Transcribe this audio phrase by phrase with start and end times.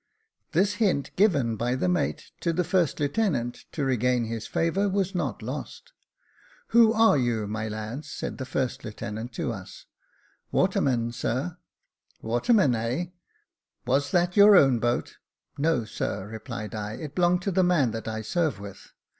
[0.53, 5.13] This hint, given by the mate to the first lieutenant, to regain his favour, was
[5.13, 5.93] not lost.
[6.69, 9.85] "Who are you, my lads?" sjud the first lieutenant to us."
[10.51, 11.59] Watermen, sir."
[12.19, 13.05] "Watermen, heh!
[13.85, 15.17] was that your own boat?"
[15.59, 18.93] "No, sir," replied I; "it belonged to the man that I serve with."